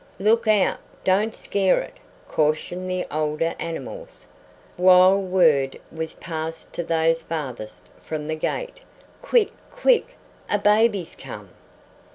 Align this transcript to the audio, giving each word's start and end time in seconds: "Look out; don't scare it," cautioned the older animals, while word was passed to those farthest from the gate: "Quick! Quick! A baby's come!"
"Look 0.17 0.47
out; 0.47 0.79
don't 1.03 1.35
scare 1.35 1.79
it," 1.83 1.93
cautioned 2.27 2.89
the 2.89 3.05
older 3.11 3.53
animals, 3.59 4.25
while 4.75 5.21
word 5.21 5.79
was 5.91 6.13
passed 6.15 6.73
to 6.73 6.81
those 6.81 7.21
farthest 7.21 7.83
from 8.01 8.27
the 8.27 8.33
gate: 8.35 8.81
"Quick! 9.21 9.51
Quick! 9.69 10.15
A 10.49 10.57
baby's 10.57 11.15
come!" 11.15 11.49